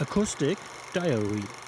Acoustic 0.00 0.58
Diary. 0.92 1.67